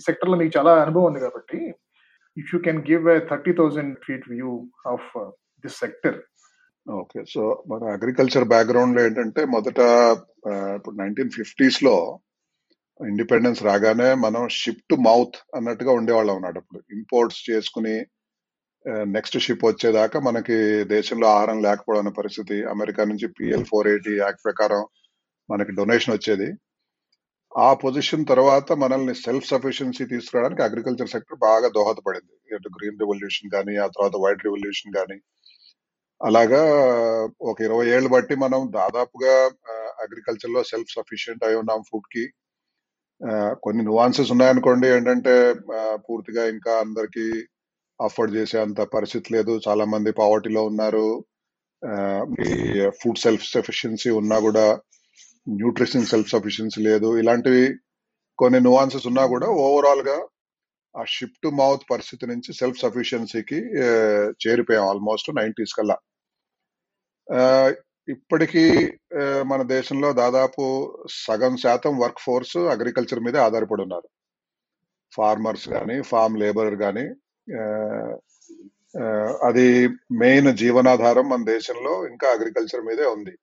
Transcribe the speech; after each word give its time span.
సెక్టర్లో 0.00 0.36
మీకు 0.36 0.52
చాలా 0.58 0.72
అనుభవం 0.82 1.08
ఉంది 1.10 1.20
కాబట్టి 1.20 1.60
if 2.36 2.50
you 2.54 2.60
can 2.60 2.82
give 2.90 3.06
a 3.08 3.18
thirty 3.30 3.52
thousand 3.52 3.94
feet 4.06 4.26
view 4.30 4.50
of 4.86 5.08
this 5.64 5.78
sector 5.78 6.18
okay 6.86 7.20
so 7.34 7.42
మన 7.68 7.82
అగ్రికల్చర్ 7.96 8.46
బ్యాక్గ్రౌండ్లో 8.48 9.00
ఏంటంటే 9.06 9.42
మొదట 9.54 9.80
ఇప్పుడు 10.76 10.94
నైన్టీన్ 10.96 11.34
ఫిఫ్టీస్లో 11.38 11.96
ఇండిపెండెన్స్ 13.00 13.60
రాగానే 13.62 14.08
మనం 14.24 14.42
షిప్ 14.60 14.82
టు 14.90 14.96
మౌత్ 15.08 15.36
అన్నట్టుగా 15.56 15.92
ఉండేవాళ్ళం 15.92 16.34
అన్నమాట 16.36 16.58
అప్పుడు. 16.58 16.80
ఇంపోర్ట్స్ 16.92 17.42
చేసుకుని 17.50 17.94
నెక్స్ట్ 19.16 19.36
షిప్ 19.38 19.64
వచ్చేదాకా 19.64 20.18
మనకి 20.20 20.58
దేశంలో 20.94 21.26
ఆహారం 21.28 21.58
లేకపోవడం 21.62 22.12
పరిస్థితి 22.18 22.56
అమెరికా 22.74 23.02
నుంచి 23.04 23.26
పిఎల్ 23.38 23.66
ఫోర్ 23.70 23.88
ఎయిటీ 23.88 24.14
యాక్ట్ 24.18 24.44
ప్రకారం 24.44 24.82
మనకి 25.48 25.72
డొనేషన్ 25.72 26.14
వచ్చేది. 26.14 26.48
ఆ 27.58 27.74
పొజిషన్ 27.74 28.26
తర్వాత 28.26 28.72
మనల్ని 28.72 29.14
సెల్ఫ్ 29.14 29.46
సఫిషియన్సీ 29.46 30.04
తీసుకురావడానికి 30.04 30.62
అగ్రికల్చర్ 30.62 31.08
సెక్టర్ 31.08 31.38
బాగా 31.38 31.68
దోహదపడింది. 31.68 32.34
గ్రీన్ 32.76 33.00
రెవల్యూషన్ 33.00 33.50
కానీ 33.50 33.76
ఆ 33.76 33.86
తర్వాత 33.86 34.16
వైట్ 34.16 34.44
రెవల్యూషన్ 34.44 34.92
కానీ 34.98 35.16
అలాగా 36.20 36.62
ఒక 37.40 37.62
ఇరవై 37.62 37.86
ఏళ్ళు 37.88 38.08
బట్టి 38.08 38.34
మనం 38.34 38.60
దాదాపుగా 38.74 39.34
అగ్రికల్చర్లో 40.04 40.62
సెల్ఫ్ 40.62 40.92
సఫిషియెంట్ 40.94 41.44
అయి 41.44 41.56
ఉన్నాం 41.56 41.82
ఫుడ్కి. 41.90 42.24
కొన్ని 43.64 43.82
నువాన్సెస్ 43.84 44.32
ఉన్నాయనుకోండి 44.32 44.86
ఏంటంటే 44.88 45.34
పూర్తిగా 45.96 46.48
ఇంకా 46.48 46.72
అందరికి 46.78 47.26
అఫోర్డ్ 48.00 48.34
చేసే 48.36 48.58
అంత 48.60 48.80
పరిస్థితి 48.80 49.34
లేదు. 49.34 49.60
చాలా 49.68 49.84
మంది 49.84 50.12
పావర్టీలో 50.12 50.62
ఉన్నారు. 50.64 51.06
ఫుడ్ 53.00 53.18
సెల్ఫ్ 53.18 53.44
సఫిషియన్సీ 53.46 54.10
ఉన్నా 54.10 54.38
కూడా 54.38 54.66
న్యూట్రిషన్ 55.58 56.10
సెల్ఫ్ 56.12 56.30
సఫిషియన్సీ 56.32 56.80
లేదు. 56.82 57.08
ఇలాంటివి 57.22 57.64
కొన్ని 58.38 58.58
నువాన్సెస్ 58.60 59.06
ఉన్నా 59.10 59.24
కూడా 59.26 59.48
ఓవరాల్గా 59.64 60.18
ఆ 60.94 61.02
షిప్ 61.14 61.36
టు 61.44 61.48
మౌత్ 61.60 61.82
పరిస్థితి 61.90 62.24
నుంచి 62.26 62.50
సెల్ఫ్ 62.52 62.78
సఫిషియన్సీకి 62.82 63.58
చేరిపోయాం 64.42 64.86
ఆల్మోస్ట్ 64.92 65.28
నైన్టీస్ 65.40 65.74
కల్లా. 65.78 65.96
ఇప్పటికీ 68.08 68.64
మన 69.46 69.60
దేశంలో 69.74 70.08
దాదాపు 70.12 70.62
సగం 71.24 71.54
శాతం 71.56 71.94
వర్క్ 71.98 72.22
ఫోర్స్ 72.26 72.56
అగ్రికల్చర్ 72.74 73.24
మీదే 73.26 73.38
ఆధారపడి 73.38 73.82
ఉన్నారు. 73.82 74.08
ఫార్మర్స్ 75.12 75.66
కానీ 75.68 75.96
ఫార్మ్ 76.10 76.38
లేబరర్ 76.42 76.78
కానీ 76.84 77.06
అది 79.48 79.66
మెయిన్ 80.22 80.50
జీవనాధారం 80.56 81.26
మన 81.28 81.42
దేశంలో 81.44 81.92
ఇంకా 82.08 82.26
అగ్రికల్చర్ 82.32 82.86
మీదే 82.88 83.06
ఉంది. 83.16 83.34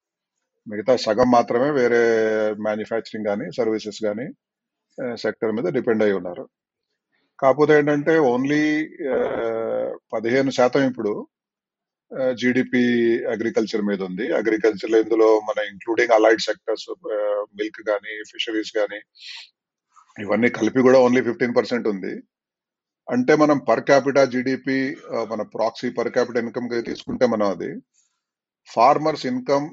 మిగతా 0.67 0.93
సగం 0.95 1.29
మాత్రమే 1.31 1.69
వేరే 1.71 2.01
మ్యానుఫ్యాక్చరింగ్ 2.63 3.27
కానీ 3.29 3.45
సర్వీసెస్ 3.57 3.99
కానీ 4.05 4.27
సెక్టర్ 5.17 5.51
మీద 5.51 5.67
డిపెండ్ 5.73 6.03
అయి 6.03 6.13
ఉన్నారు. 6.13 6.45
కాకపోతే 7.39 7.73
ఏంటంటే 7.77 8.13
ఓన్లీ 8.17 8.61
పదిహేను 10.13 10.51
శాతం 10.51 10.83
ఇప్పుడు 10.89 11.27
జీడిపి 12.33 12.83
అగ్రికల్చర్ 13.25 13.81
మీద 13.81 14.01
ఉంది. 14.01 14.25
అగ్రికల్చర్ 14.33 14.95
ఇందులో 14.95 15.29
మన 15.49 15.59
ఇంక్లూడింగ్ 15.71 16.15
అలైడ్ 16.15 16.39
సెక్టర్స్ 16.39 16.89
మిల్క్ 17.55 17.81
కానీ 17.89 18.13
ఫిషరీస్ 18.31 18.71
కానీ 18.77 18.99
ఇవన్నీ 20.23 20.49
కలిపి 20.49 20.81
కూడా 20.81 20.99
ఓన్లీ 20.99 21.21
ఫిఫ్టీన్ 21.21 21.55
పర్సెంట్ 21.55 21.87
ఉంది. 21.87 22.13
అంటే 23.07 23.33
మనం 23.35 23.57
పర్ 23.57 23.83
క్యాపిటా 23.89 24.25
జీడిపి 24.25 24.97
మన 25.31 25.41
ప్రాక్సీ 25.55 25.89
పర్ 25.89 26.09
క్యాపిటా 26.09 26.39
ఇన్కమ్ 26.39 26.69
తీసుకుంటే 26.85 27.25
మనం 27.25 27.47
అది 27.47 27.69
ఫార్మర్స్ 28.73 29.25
ఇన్కమ్ 29.25 29.67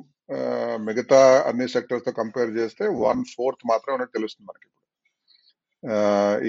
మిగతా 0.78 1.42
అన్ని 1.48 1.67
సెక్టర్స్తో 1.69 2.12
కంపేర్ 2.12 2.50
చేస్తే 2.50 2.86
వన్ 2.89 3.25
ఫోర్త్ 3.34 3.69
మాత్రమే 3.70 3.94
ఉన్నట్టు 3.94 4.17
తెలుస్తుంది 4.19 4.48
మనకి 4.50 4.67
ఇప్పుడు. 4.67 4.83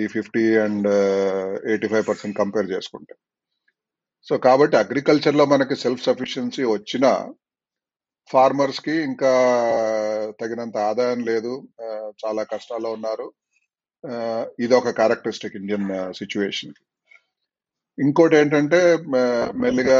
ఈ 0.01 0.07
fifty 0.07 0.45
and 0.55 0.87
eighty 1.69 1.87
five 1.87 2.05
percent 2.07 2.37
compare 2.37 2.71
చేసుకుంటే. 2.71 3.15
సో 4.29 4.37
కాబట్టి 4.37 4.77
అగ్రికల్చర్లో 4.77 5.45
మనకి 5.45 5.75
సెల్ఫ్ 5.75 6.03
సఫిషియన్సీ 6.03 6.63
వచ్చినా 6.63 7.33
ఫార్మర్స్కి 8.29 8.91
ఇంకా 8.91 9.31
తగినంత 10.41 10.77
ఆదాయం 10.77 11.19
లేదు. 11.25 11.67
చాలా 12.25 12.43
కష్టాల్లో 12.43 12.91
ఉన్నారు. 12.91 13.27
ఇది 14.59 14.73
ఒక 14.75 14.89
క్యారెక్టరిస్టిక్ 14.89 15.55
ఇండియన్ 15.55 16.13
సిచ్యువేషన్ 16.13 16.73
ఇంకోటి 17.99 18.35
ఏంటంటే 18.37 18.79
మెల్లిగా 19.55 19.99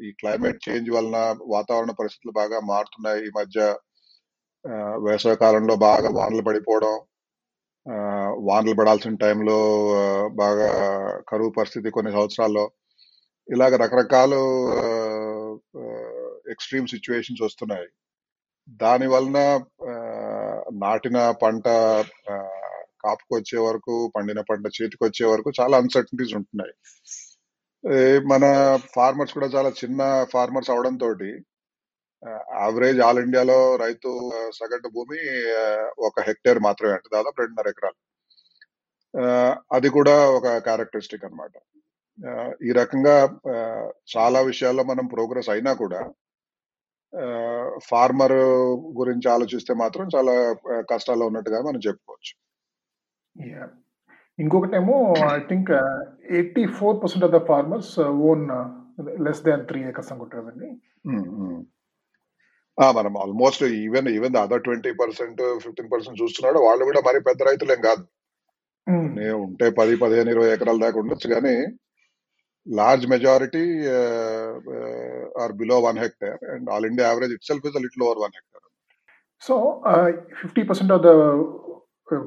ఈ 0.00 0.10
క్లైమేట్ 0.12 0.68
చేంజ్ 0.68 0.90
వలన 0.90 1.16
వాతావరణ 1.46 1.90
పరిస్థితులు 1.90 2.32
బాగా 2.32 2.60
మారుతున్నాయి. 2.60 3.26
ఈ 3.26 3.30
మధ్య 3.38 3.60
వేసవి 5.06 5.36
కాలంలో 5.36 5.76
బాగా 5.76 6.08
వానలు 6.10 6.42
పడిపోవడం 6.42 6.94
ఆ, 7.86 7.94
వానలు 8.48 8.74
పడాల్సిన 8.74 9.14
టైంలో 9.14 9.58
బాగా 10.34 10.66
కరువు 11.28 11.50
పరిస్థితి 11.50 11.90
కొన్ని 11.90 12.12
సంవత్సరాల్లో. 12.12 12.64
ఇలాగ 13.48 13.76
రకరకాల 13.76 14.32
ఎక్స్ట్రీమ్ 16.50 16.88
సిచ్యువేషన్స్ 16.88 17.42
వస్తున్నాయి. 17.42 17.88
దాని 18.82 19.06
వలన 19.06 19.38
ఆ, 19.90 19.94
నాటిన 20.74 21.30
పంట 21.42 21.66
కాపుకొచ్చే 23.04 23.58
వరకు 23.58 24.12
పండిన 24.16 24.40
పంట 24.40 24.66
చేతికి 24.76 25.04
వచ్చే 25.04 25.26
వరకు 25.26 25.50
చాలా 25.60 25.76
అన్సర్టనిటీస్ 25.76 26.34
ఉంటున్నాయి. 26.34 26.74
మన 28.18 28.76
ఫార్మర్స్ 28.96 29.34
కూడా 29.34 29.46
చాలా 29.46 29.68
చిన్న 29.68 30.26
ఫార్మర్స్ 30.32 30.70
అవడంతో 30.70 31.14
యావరేజ్ 32.28 33.00
ఆల్ 33.00 33.18
ఇండియాలో 33.18 33.76
రైతు 33.76 34.30
సగటు 34.54 34.88
భూమి 34.88 35.18
ఒక 35.98 36.20
హెక్టేర్ 36.20 36.58
మాత్రమే 36.58 36.92
అంటే 36.92 37.08
దాదాపు 37.12 37.40
రెండున్నర 37.40 37.68
ఎకరాలు. 37.68 38.10
ఆ, 39.20 39.58
అది 39.72 39.88
కూడా 39.88 40.30
ఒక 40.30 40.48
క్యారెక్టరిస్టిక్ 40.48 41.24
అన్నమాట. 41.24 41.52
ఈ 42.64 42.72
రకంగా 42.72 43.40
చాలా 44.16 44.40
విషయాల్లో 44.40 44.82
మనం 44.82 45.06
ప్రోగ్రెస్ 45.06 45.50
అయినా 45.50 45.72
కూడా 45.72 46.12
ఫార్మర్ 47.82 48.32
గురించి 48.98 49.30
ఆలోచిస్తే 49.30 49.74
మాత్రం 49.74 50.08
చాలా 50.16 50.56
కష్టాల్లో 50.90 51.26
ఉన్నట్టుగా 51.26 51.62
మనం 51.62 51.80
చెప్పుకోవచ్చు. 51.86 52.36
ఇంకొకటేమో 54.40 54.96
I 55.30 55.40
think 55.48 55.70
eighty 56.32 56.64
four 56.76 56.96
percent 57.02 57.24
of 57.24 57.32
the 57.32 57.40
farmers 57.46 57.92
own 58.28 58.44
less 59.26 59.42
than 59.44 59.66
three 59.66 59.80
acres 59.88 60.12
అనుకుంటారు 60.12 60.42
కదండి 60.42 60.70
ఉమ్, 61.10 61.26
ఉమ్. 61.40 61.60
ఆ, 62.78 62.86
మనం 62.92 63.14
almost 63.18 63.62
even 63.80 64.08
even 64.08 64.36
other 64.36 64.62
twenty 64.62 64.92
percent 65.00 65.40
fifteen 65.62 65.92
percent 65.92 66.20
చూస్తున్నాడు. 66.22 66.58
వాళ్ళు 66.58 66.84
కూడా 66.84 67.00
మరి 67.06 67.20
పెద్ద 67.20 67.42
రైతులేం 67.42 67.80
కాదు. 67.88 68.02
నే- 69.16 69.34
ఉంటే 69.42 69.66
పది 69.78 69.94
పదిహేను 69.96 70.30
ఇరవై 70.30 70.50
ఎకరాల 70.52 70.78
దాకా 70.78 70.98
ఉండొచ్చు 70.98 71.28
కానీ 71.28 71.54
large 72.66 73.04
majority 73.08 73.64
are 75.40 75.52
below 75.52 75.76
one 75.80 75.98
hectare 75.98 76.40
and 76.54 76.70
all 76.70 76.86
India 76.86 77.08
average 77.08 77.32
itself 77.44 77.66
is 77.66 77.76
little 77.84 78.04
over 78.06 78.18
one 78.18 78.34
hectare 78.34 78.66
so 79.42 79.54
fifty 80.40 80.62
percent 80.62 80.92
of 80.92 81.02
the 81.02 81.12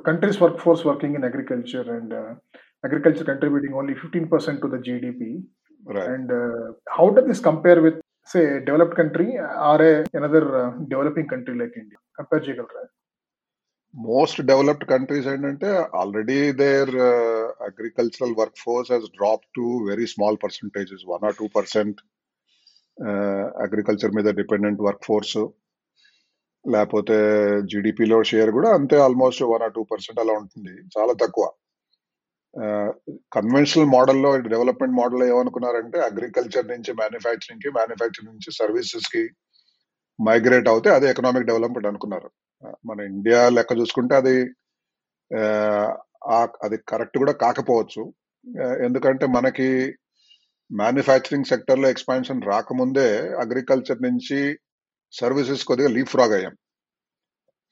Countries' 0.06 0.40
workforce 0.40 0.84
working 0.86 1.16
in 1.16 1.24
agriculture 1.24 1.98
and 1.98 2.14
uh, 2.14 2.34
agriculture 2.86 3.24
contributing 3.24 3.74
only 3.74 3.94
15% 3.94 4.62
to 4.62 4.68
the 4.68 4.78
GDP. 4.78 5.44
Right. 5.86 6.08
And 6.08 6.32
uh, 6.32 6.74
how 6.90 7.10
does 7.10 7.28
this 7.28 7.40
compare 7.40 7.82
with, 7.82 7.96
say, 8.26 8.58
a 8.58 8.60
developed 8.60 8.96
country 8.96 9.38
or 9.38 9.82
a, 9.82 10.06
another 10.14 10.68
uh, 10.68 10.72
developing 10.88 11.28
country 11.28 11.58
like 11.58 11.74
India? 11.76 11.98
Compare 12.18 12.40
Most 13.94 14.38
developed 14.38 14.88
countries 14.88 15.26
and 15.26 15.64
already 15.64 16.52
their 16.52 16.88
uh, 16.88 17.52
agricultural 17.68 18.36
workforce 18.36 18.90
has 18.90 19.10
dropped 19.18 19.48
to 19.56 19.86
very 19.88 20.08
small 20.08 20.38
percentages, 20.38 21.06
one 21.06 21.20
or 21.24 21.34
two 21.34 21.50
percent 21.50 22.00
uh, 23.06 23.50
agriculture 23.62 24.12
with 24.14 24.26
the 24.26 24.34
dependent 24.34 24.80
workforce. 24.80 25.36
లేకపోతే 26.72 27.16
జీడిపిలో 27.62 28.24
share 28.24 28.52
కూడా 28.52 28.74
అంతే 28.74 28.98
almost 28.98 29.44
one 29.44 29.64
or 29.64 29.74
two 29.74 29.84
percent 29.84 30.20
అలా 30.20 30.34
ఉంటుంది. 30.34 30.74
చాలా 30.98 31.14
తక్కువ. 31.14 31.52
Conventional 33.34 33.88
మోడల్లో 33.88 34.38
development 34.38 34.96
model 34.96 35.24
ఏమనుకున్నారంటే 35.24 36.00
అగ్రికల్చర్ 36.00 36.68
నుంచి 36.68 36.94
మ్యానుఫ్యాక్చరింగ్కి 36.94 37.70
మ్యానుఫ్యాక్చరింగ్ 37.70 38.34
నుంచి 38.34 38.52
సర్వీసెస్కి 38.52 39.24
మైగ్రేట్ 40.28 40.68
అవుతే 40.68 40.90
అదే 40.90 41.10
ఎకనామిక్ 41.10 41.46
డెవలప్మెంట్ 41.46 41.88
అనుకున్నారు. 41.88 42.30
మన 42.86 43.00
ఇండియా 43.00 43.50
లెక్క 43.50 43.78
చూసుకుంటే 43.80 44.16
అది 44.16 44.36
అది 46.64 46.78
కరెక్ట్ 46.88 47.18
కూడా 47.18 47.32
కాకపోవచ్చు. 47.32 48.14
ఎందుకంటే 48.86 49.26
మనకి 49.26 49.96
మ్యానుఫ్యాక్చరింగ్ 50.72 51.46
సెక్టర్లో 51.46 51.90
ఎక్స్పాన్షన్ 51.90 52.42
రాకముందే 52.42 53.10
అగ్రికల్చర్ 53.34 54.02
నుంచి 54.02 54.40
సర్వీసెస్ 55.14 55.68
కొద్దిగా 55.70 55.90
లీప్ 55.96 56.14
ఫ్రాగ్ 56.14 56.36
అయ్యాం 56.38 56.56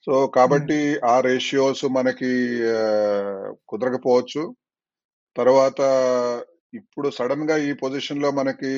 సో 0.06 0.14
కాబట్టి 0.36 0.78
ఆ 1.12 1.14
రేషియోస్ 1.26 1.84
మనకి 1.96 2.30
కుదరకపోవచ్చు. 3.70 4.42
తర్వాత 5.36 5.80
ఇప్పుడు 6.78 7.08
సడన్గా 7.18 7.56
ఈ 7.68 7.70
పొజిషన్లో 7.82 8.28
మనకి 8.30 8.72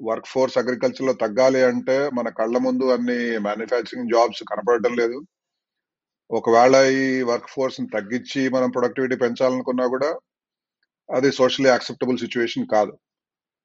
వర్క్ 0.00 0.28
ఫోర్స్ 0.32 0.58
అగ్రికల్చర్లో 0.60 1.14
తగ్గాలి 1.22 1.60
అంటే 1.70 1.96
మన 2.18 2.28
కళ్ళ 2.38 2.56
ముందు 2.58 2.86
అన్ని 2.94 3.18
మ్యానుఫ్యాక్చరింగ్ 3.46 4.12
జాబ్స్ 4.14 4.42
కనపడటం 4.50 4.92
లేదు. 5.00 5.18
ఒకవేళ 6.30 6.74
ఈ 7.00 7.06
వర్క్ 7.30 7.50
ఫోర్స్ని 7.54 7.88
తగ్గించి 7.96 8.42
మనం 8.54 8.68
ప్రొడక్టివిటీ 8.76 9.16
పెంచాలనుకున్నా 9.24 9.86
కూడా 9.94 10.10
అది 11.08 11.28
సోషల్లీ 11.38 11.70
యాక్సెప్టబుల్ 11.72 12.22
సిచ్యువేషన్ 12.24 12.66
కాదు. 12.74 12.92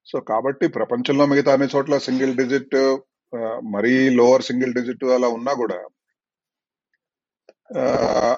సో 0.08 0.18
కాబట్టి 0.32 0.66
ప్రపంచంలో 0.78 1.26
మిగతా 1.32 1.54
అన్ని 1.56 1.68
చోట్ల 1.76 1.98
సింగిల్ 2.08 2.34
డిజిట్ 2.42 2.78
మరీ 3.74 3.94
లోవర్ 4.10 4.44
సింగిల్ 4.44 4.74
డిజిట్ 4.74 5.06
అలా 5.18 5.30
ఉన్నా 5.30 5.54
కూడా 5.54 5.80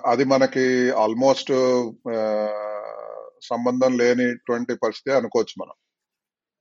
అది 0.05 0.23
మనకి 0.23 0.65
ఆల్మోస్ట్ 0.91 1.51
సంబంధం 3.43 3.91
లేనిటువంటి 3.97 4.73
పరిస్థితి 4.75 5.15
అనుకోవచ్చు 5.15 5.55
మనం. 5.61 5.75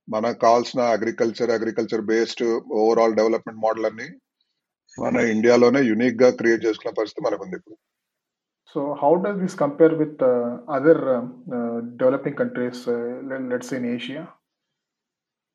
మనకు 0.07 0.39
కావాల్సిన 0.39 0.81
agriculture 0.81 1.51
agriculture 1.51 2.01
based 2.01 2.43
overall 2.73 3.15
development 3.15 3.61
model 3.61 3.85
అన్ని 3.85 4.07
మన 4.97 5.17
ఇండియాలోనే 5.33 5.81
యునిక్గా 5.81 6.29
క్రియేట్ 6.29 6.65
చేసుకున్న 6.65 6.93
పరిస్థితి 6.97 7.25
మనకు 7.25 7.43
ఉంది 7.43 7.57
ఇప్పుడు 7.57 7.77
so 8.75 8.81
how 9.01 9.11
does 9.15 9.39
this 9.39 9.57
compare 9.59 9.93
with 9.93 10.23
other 10.69 11.03
developing 11.95 12.35
countries 12.35 12.83
let's 13.51 13.73
in 13.73 13.87
Asia 13.95 14.23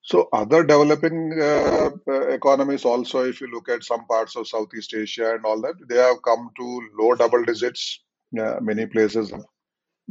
So 0.06 0.30
other 0.34 0.64
developing 0.64 1.40
uh, 1.40 1.92
uh, 2.10 2.28
economies 2.30 2.86
also, 2.86 3.24
if 3.26 3.42
you 3.42 3.48
look 3.54 3.70
at 3.70 3.84
some 3.84 4.06
parts 4.08 4.36
of 4.36 4.48
Southeast 4.48 4.94
Asia 4.96 5.36
and 5.36 5.46
all 5.46 5.62
that, 5.62 5.76
they 5.90 5.98
have 5.98 6.22
come 6.24 6.50
to 6.58 6.82
low 7.00 7.16
double 7.16 7.44
digits. 7.46 8.04
Uh, 8.40 8.58
many 8.62 8.86
places 8.88 9.34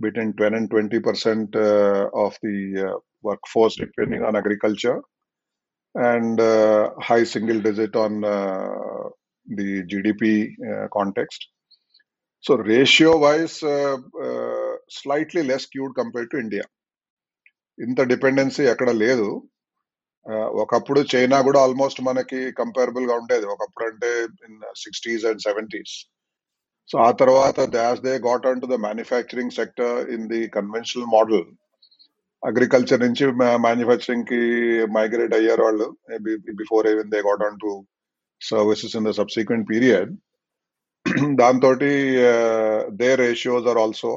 between 0.00 0.34
10 0.34 0.54
and 0.54 0.70
20 0.70 1.00
percent 1.00 1.56
uh, 1.56 2.08
of 2.14 2.36
the 2.42 2.88
uh, 2.90 2.98
workforce 3.22 3.76
depending 3.76 4.22
on 4.24 4.36
agriculture, 4.36 5.00
and 5.94 6.40
uh, 6.40 6.90
high 7.00 7.24
single 7.24 7.60
digit 7.60 7.96
on 7.96 8.24
uh, 8.24 9.08
the 9.48 9.84
GDP 9.84 10.54
uh, 10.70 10.88
context. 10.92 11.48
So 12.40 12.56
ratio 12.56 13.18
wise, 13.18 13.62
uh, 13.62 13.98
uh, 14.22 14.74
slightly 14.90 15.42
less 15.44 15.64
skewed 15.64 15.94
compared 15.96 16.30
to 16.32 16.38
India. 16.38 16.64
ఇంత 17.78 18.00
dependency 18.12 18.64
ఎక్కడ 18.72 18.90
లేదు 19.04 19.28
ఆ, 19.36 19.53
ఒకప్పుడు 20.61 20.99
China 21.13 21.37
కూడా 21.47 21.59
almost 21.65 21.99
మనకి 22.07 22.39
కంపేరబుల్గా 22.59 23.15
ఉండేది. 23.21 23.45
ఒకప్పుడు 23.53 23.85
అంటే 23.89 24.11
in 24.47 24.59
sixties 24.83 25.25
and 25.29 25.43
seventies. 25.47 25.95
So 26.89 26.95
ఆ 27.07 27.09
తర్వాత 27.21 27.59
thus 27.75 28.01
they 28.07 28.13
got 28.29 28.47
on 28.49 28.61
to 28.63 28.67
the 28.73 28.77
manufacturing 28.87 29.55
sector 29.59 29.95
in 30.15 30.27
the 30.33 30.41
conventional 30.57 31.11
model 31.15 31.45
agriculture 32.43 33.03
నుంచి 33.05 33.25
మ్యానుఫ్యాక్చరింగ్కి 33.65 34.41
మైగ్రేట్ 34.97 35.35
అయ్యారు 35.39 35.63
వాళ్ళు. 35.67 35.87
Before 36.61 36.87
even 36.93 37.11
they 37.13 37.21
got 37.29 37.45
on 37.47 37.59
to 37.63 37.71
services 38.41 38.95
in 38.99 39.07
the 39.09 39.13
subsequent 39.21 39.67
period 39.71 40.11
దాంతో 41.41 41.69
they 43.01 43.09
ratios 43.23 43.69
are 43.71 43.79
also 43.85 44.13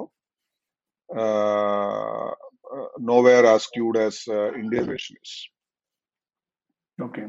nowhere 3.13 3.47
as 3.55 3.69
skewed 3.77 3.99
as 4.05 4.21
Indian 4.63 4.91
ratios 4.95 5.37
okay. 6.99 7.23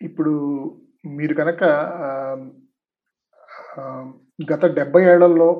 ఇప్పుడు 0.00 0.32
మీరు 1.18 1.34
కనుక 1.34 1.62
గత 4.52 4.64
డెబ్బై 4.78 5.02
ఏళ్ళలో 5.12 5.50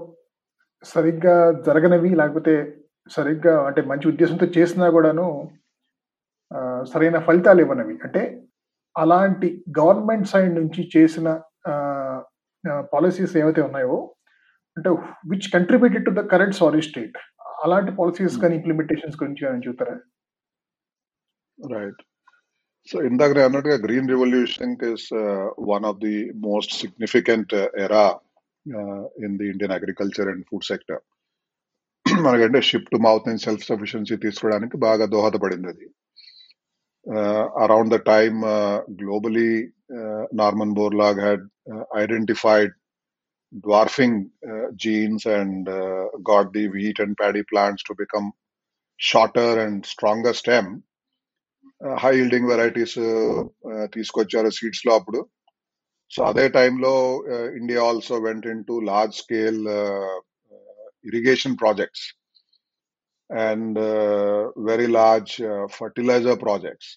సరిగ్గా 0.85 1.35
జరగనివి 1.67 2.11
లేకపోతే 2.21 2.55
సరిగ్గా 3.11 3.55
అంటే 3.67 3.81
మంచి 3.83 4.07
ఉద్దేశంతో 4.09 4.47
చేసినా 4.57 4.87
కూడాను 4.91 5.27
సరైన 6.85 7.19
ఫలితాలు 7.19 7.61
ఇవ్వనవి. 7.61 7.95
అంటే 8.07 8.23
అలాంటి 8.97 9.49
గవర్నమెంట్ 9.79 10.31
సైడ్ 10.33 10.53
నుంచి 10.61 10.83
చేసిన 10.97 11.29
పాలసీస్ 12.93 13.35
ఏవైతే 13.37 13.63
ఉన్నాయో 13.63 13.97
అంటే 14.77 14.91
which 15.31 15.49
contributed 15.53 16.07
to 16.07 16.13
the 16.19 16.23
current 16.33 16.59
sorry 16.61 16.83
state 16.83 17.17
అలాంటి 17.65 17.91
పాలసీస్ 17.93 18.37
కానీ 18.43 18.55
ఇంప్లిమెంటేషన్స్ 18.55 19.21
గురించి 19.23 19.43
కానీ 19.47 19.67
చెప్తారా 19.67 19.97
right 21.59 22.01
సో 22.88 22.98
ఇందాక 23.02 23.32
నేను 23.32 23.48
అన్నట్టుగా 23.48 23.78
green 23.86 24.10
revolution 24.10 24.74
is 24.94 25.08
one 25.72 25.86
of 25.86 26.00
the 26.06 26.16
most 26.46 26.74
significant 26.74 27.54
era 27.86 28.06
in 29.26 29.38
the 29.40 29.48
Indian 29.54 29.76
agriculture 29.78 30.30
and 30.30 30.46
food 30.50 30.64
sector 30.64 31.02
మనకంటే 32.06 32.60
షిప్ 32.62 32.90
టు 32.92 32.98
మౌత్ 32.98 33.28
నుంచి 33.28 33.46
సెల్ఫ్ 33.46 33.66
సఫిషియన్సీ 33.66 34.16
తీసుకోవడానికి 34.18 34.78
బాగా 34.78 35.06
దోహదపడింది 35.06 35.70
అది 35.74 35.88
around 37.66 37.94
the 37.96 38.00
time 38.12 38.40
globally 39.02 39.52
Norman 40.34 40.76
Borlaug 40.82 41.22
had 41.28 41.46
identified 41.98 42.74
dwarfing 43.54 44.30
uh, 44.46 44.66
genes 44.76 45.26
and 45.26 45.68
uh, 45.70 46.06
got 46.22 46.52
the 46.54 46.68
wheat 46.68 47.00
and 47.00 47.16
paddy 47.18 47.44
plants 47.44 47.84
to 47.84 47.94
become 47.96 48.26
shorter 49.00 49.60
and 49.60 49.86
stronger 49.86 50.34
stem 50.34 50.66
high 52.03 52.13
yielding 52.23 52.51
varieties 52.53 52.97
తీసుకొచ్చారు 53.95 54.51
సీడ్స్లో 54.59 54.93
అప్పుడు. 54.99 55.21
So 56.11 56.21
అదే 56.31 56.49
టైంలో 56.59 56.95
India 57.61 57.83
also 57.91 58.17
went 58.27 58.47
into 58.71 58.75
large 58.91 59.15
scale 59.23 59.61
irrigation 61.11 61.57
projects 61.63 62.05
and 63.31 63.79
very 64.71 64.89
large 64.99 65.35
fertiliser 65.79 66.39
projects 66.47 66.91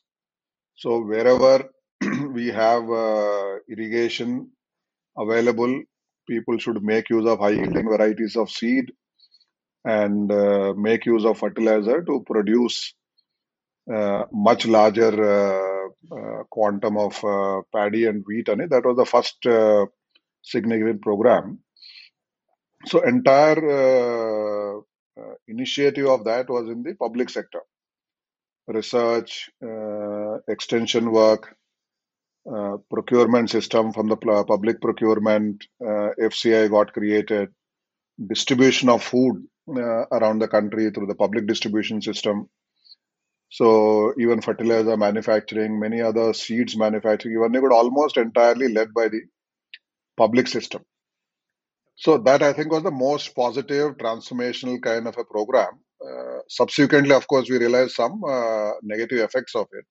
so 0.80 0.98
wherever 1.36 1.64
we 2.38 2.46
have 2.62 2.88
irrigation 3.76 4.36
available 5.18 5.76
people 6.28 6.58
should 6.58 6.82
make 6.84 7.10
use 7.10 7.28
of 7.32 7.40
high 7.40 7.56
yielding 7.58 7.88
varieties 7.88 8.36
of 8.36 8.50
seed 8.50 8.86
and 9.86 10.32
uh, 10.32 10.74
make 10.76 11.06
use 11.06 11.26
of 11.26 11.38
fertilizer 11.38 11.98
to 12.04 12.24
produce 12.32 12.78
uh, 12.84 13.05
much 14.32 14.66
larger 14.66 15.14
uh, 15.24 15.76
uh, 16.12 16.44
quantum 16.50 16.98
of 16.98 17.24
uh, 17.24 17.62
paddy 17.74 18.06
and 18.06 18.24
wheat 18.28 18.50
and 18.50 18.70
that 18.70 18.86
was 18.86 18.98
the 18.98 19.06
first 19.06 19.46
uh, 19.46 19.86
significant 20.42 21.02
program. 21.02 21.60
So 22.86 23.02
entire 23.02 23.58
uh, 23.58 24.80
uh, 25.20 25.34
initiative 25.48 26.08
of 26.08 26.26
that 26.26 26.50
was 26.50 26.70
in 26.70 26.84
the 26.84 26.94
public 26.94 27.30
sector. 27.30 27.62
Research 28.68 29.50
uh, 29.64 30.38
extension 30.48 31.12
work 31.12 31.56
uh, 32.52 32.78
procurement 32.92 33.50
system 33.50 33.92
from 33.92 34.08
the 34.08 34.18
public 34.18 34.82
procurement 34.82 35.66
uh, 35.82 36.10
fci 36.20 36.70
got 36.70 36.94
created 36.94 37.50
distribution 38.28 38.90
of 38.90 39.04
food 39.04 39.48
uh, 39.70 40.06
around 40.12 40.40
the 40.40 40.48
country 40.48 40.92
through 40.92 41.08
the 41.08 41.16
public 41.16 41.48
distribution 41.48 42.02
system 42.02 42.48
so 43.50 44.14
even 44.20 44.42
fertilizer 44.42 44.98
manufacturing, 44.98 45.80
many 45.80 46.02
other 46.02 46.34
seeds 46.34 46.76
manufacturing, 46.76 47.36
even 47.36 47.52
they 47.52 47.60
were 47.60 47.72
almost 47.72 48.18
entirely 48.18 48.74
led 48.74 48.94
by 48.94 49.08
the 49.08 49.22
public 50.18 50.48
system. 50.48 50.84
So 51.96 52.18
that 52.18 52.42
I 52.44 52.54
think 52.54 52.72
was 52.72 52.84
the 52.84 52.92
most 52.92 53.36
positive 53.36 53.98
transformational 53.98 54.82
kind 54.82 55.08
of 55.08 55.18
a 55.18 55.24
program. 55.24 55.80
Uh, 56.06 56.40
subsequently, 56.50 57.14
of 57.14 57.28
course, 57.28 57.50
we 57.50 57.58
realized 57.58 57.92
some 57.96 58.22
uh, 58.24 58.72
negative 58.84 59.20
effects 59.20 59.56
of 59.56 59.68
it. 59.72 59.86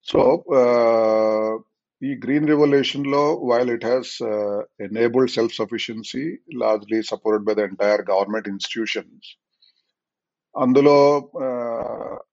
So 0.00 0.42
uh, 0.50 1.62
the 2.00 2.16
Green 2.16 2.46
Revolution 2.46 3.02
law, 3.02 3.36
while 3.36 3.68
it 3.68 3.82
has 3.82 4.18
uh, 4.22 4.62
enabled 4.78 5.30
self-sufficiency, 5.30 6.38
largely 6.50 7.02
supported 7.02 7.44
by 7.44 7.52
the 7.54 7.64
entire 7.64 8.02
government 8.02 8.46
institutions, 8.46 9.36
అందులో 10.55 10.97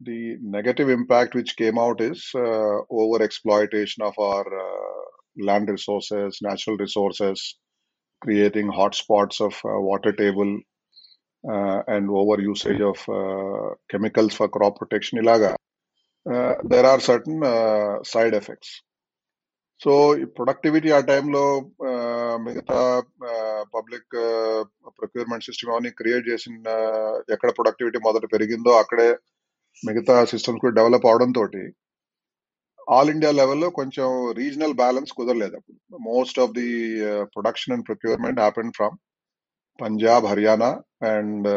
the 0.02 0.18
negative 0.56 0.90
impact 0.90 1.37
which 1.37 1.54
came 1.54 1.78
out 1.78 2.02
is 2.02 2.25
over 3.00 3.22
exploitation 3.22 4.04
of 4.06 4.20
our 4.20 4.50
land 5.44 5.70
resources 5.70 6.38
natural 6.44 6.78
resources 6.78 7.42
creating 8.22 8.75
hot 8.75 8.94
spots 8.94 9.42
of 9.42 9.58
water 9.88 10.16
table 10.16 10.52
and 11.88 12.11
over 12.12 12.40
usage 12.40 12.82
of 12.82 13.02
chemicals 13.90 14.37
for 14.37 14.49
crop 14.49 14.78
protection 14.78 15.20
ఇలాగా 15.20 15.52
there 16.64 16.87
are 16.87 17.00
certain 17.00 17.42
side 18.04 18.34
effects 18.34 18.75
So 19.81 19.91
ఈ 20.17 20.25
productivity 20.38 20.89
ఆ 20.91 21.00
టైంలో 21.00 21.43
మిగతా 22.38 22.77
public 23.74 24.15
procurement 25.00 25.43
system 25.43 25.72
అవన్నీ 25.72 25.89
create 25.89 26.29
చేసిన 26.29 26.53
ఎక్కడ 27.29 27.50
productivity 27.50 27.98
మొదట 27.98 28.25
పెరిగిందో 28.34 28.72
అక్కడే 28.77 29.10
మిగతా 29.84 30.25
సిస్టమ్స్ 30.25 30.62
కూడా 30.62 30.75
డెవలప్ 30.75 31.05
అవడంతో 31.05 31.41
తోటి 31.41 31.63
ఆల్ 32.89 33.10
ఇండియా 33.10 33.31
లెవెల్లో 33.31 33.69
కొంచెం 33.69 34.07
రీజనల్ 34.31 34.74
బ్యాలెన్స్ 34.74 35.12
కుదరలేదు 35.12 35.55
అప్పుడు. 35.55 35.77
Most 36.01 36.39
of 36.39 36.51
the 36.51 36.69
production 37.36 37.74
and 37.74 37.86
procurement 37.88 38.39
happen 38.39 38.72
from 38.75 38.96
Punjab 39.79 40.25
Haryana 40.25 40.69
and 41.07 41.48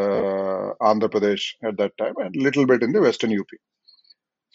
Andhra Pradesh 0.83 1.67
at 1.67 1.77
that 1.77 1.95
time 1.99 2.17
and 2.25 2.37
little 2.37 2.67
bit 2.67 2.85
in 2.85 2.93
the 2.93 3.01
western 3.01 3.35
UP 3.35 3.59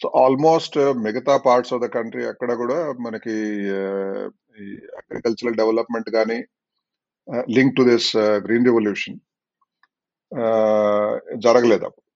so 0.01 0.07
almost 0.23 0.77
మిగతా 1.05 1.33
parts 1.47 1.73
of 1.73 1.81
the 1.83 1.87
country 1.97 2.23
అక్కడ 2.31 2.51
కూడా 2.61 2.77
మనకి 3.05 3.35
ఈ 4.63 4.67
agricultural 5.01 5.59
development 5.61 6.09
కానీ 6.17 6.39
link 7.57 7.75
to 7.79 7.83
this 7.91 8.09
green 8.45 8.69
revolution 8.69 9.19
జరగలేదు 11.45 11.85
అప్పుడు 11.89 12.07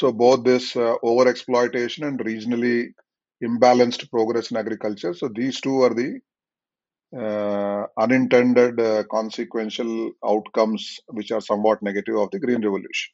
so 0.00 0.06
both 0.24 0.44
this 0.50 0.70
over 1.10 1.30
exploitation 1.32 2.06
and 2.10 2.22
regionally 2.30 2.76
imbalanced 3.42 4.10
progress 4.10 4.50
in 4.50 4.56
agriculture. 4.56 5.14
So 5.14 5.28
these 5.28 5.60
two 5.60 5.82
are 5.82 5.94
the 5.94 6.20
uh, 7.12 7.86
unintended 7.96 8.80
uh, 8.80 9.04
consequential 9.10 10.12
outcomes 10.24 11.00
which 11.08 11.30
are 11.30 11.40
somewhat 11.40 11.82
negative 11.82 12.16
of 12.16 12.30
the 12.30 12.40
green 12.40 12.62
revolution. 12.62 13.12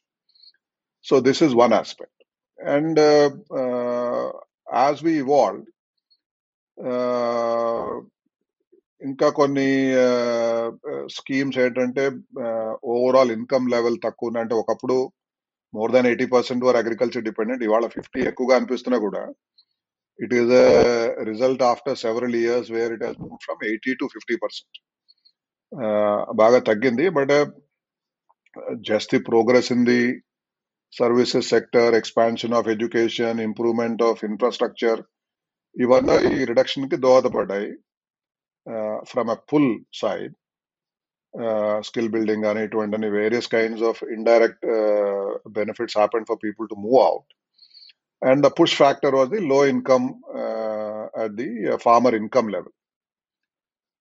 So 1.01 1.19
this 1.19 1.41
is 1.41 1.53
one 1.55 1.73
aspect. 1.73 2.11
And 2.58 2.98
uh, 2.98 3.30
we 3.50 4.32
as 4.66 5.02
we 5.02 5.18
evolved, 5.18 5.66
uh, 6.78 8.02
ఇంకా 9.02 9.30
కొన్ని 9.30 9.70
uh, 10.04 10.66
schemes 11.06 11.58
ఏంటంటే 11.58 12.04
overall 12.94 13.30
income 13.30 13.66
level 13.68 13.98
తక్కువ 14.04 14.40
అంటే 14.42 14.54
ఒకప్పుడు 14.54 14.96
more 15.74 15.92
than 15.92 16.06
eighty 16.06 16.26
percent 16.26 16.64
were 16.64 16.76
agriculture 16.76 17.24
dependent 17.24 17.64
ఇవాళ 17.64 17.86
fifty 17.86 18.20
ఎక్కువగా 18.20 18.56
అనిపిస్తున్నా 18.56 18.98
కూడా 18.98 19.22
it 20.18 20.34
is 20.34 20.52
a 20.60 20.66
result 21.22 21.62
after 21.62 21.96
several 21.96 22.36
years 22.36 22.70
where 22.70 22.92
it 22.92 23.04
has 23.04 23.18
move 23.18 23.38
from 23.44 23.62
eighty 23.64 23.94
to 23.94 24.06
fifty 24.14 24.36
percent 24.44 24.78
బాగా 26.42 26.58
తగ్గింది 26.70 27.08
but 27.08 27.34
just 28.90 29.14
the 29.14 29.20
progress 29.30 29.70
in 29.72 29.84
the 29.84 30.00
Services 30.93 31.51
sector 31.55 31.93
expansion 32.01 32.55
of 32.59 32.69
education 32.75 33.39
improvement 33.49 34.01
of 34.09 34.21
infrastructure 34.29 35.01
ఇవన్నీ 35.75 36.15
ఈ 36.37 36.45
reduction 36.51 36.89
కి 36.91 36.97
దోహదపడ్డాయి 37.07 37.71
from 39.11 39.29
a 39.35 39.39
pull 39.51 39.73
side 40.01 40.33
skill 41.89 42.11
building 42.15 42.45
కానీ 42.47 42.61
ఇటువంటి 42.67 43.09
various 43.19 43.51
kinds 43.55 43.85
of 43.91 44.01
indirect 44.17 44.65
benefits 45.59 45.97
happen 46.01 46.27
for 46.31 46.41
people 46.45 46.67
to 46.71 46.77
move 46.85 46.99
out 47.09 47.29
and 48.21 48.43
the 48.43 48.51
push 48.51 48.75
factor 48.75 49.11
was 49.11 49.29
the 49.29 49.41
low 49.41 49.65
income 49.65 50.21
uh, 50.33 51.05
at 51.15 51.35
the 51.35 51.73
uh, 51.73 51.77
farmer 51.77 52.15
income 52.15 52.49
level. 52.49 52.71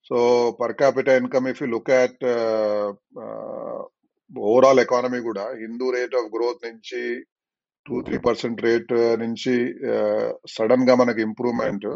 So 0.02 0.52
per 0.52 0.75
capita 0.75 1.16
income, 1.16 1.47
if 1.47 1.61
you 1.61 1.69
look 1.69 1.88
at 1.88 2.23
uh, 2.23 2.92
uh, 3.16 3.74
overall 4.32 4.79
economy 4.79 5.20
కూడా 5.20 5.46
Hindu 5.63 5.88
rate 5.89 6.15
of 6.15 6.32
growth 6.36 6.65
నుంచి 6.65 7.01
two 7.86 7.96
three 8.01 8.17
percent 8.27 8.63
rate 8.67 8.94
నుంచి 9.24 9.53
సడన్గా 10.55 10.96
మనకి 10.96 11.22
improvement 11.22 11.88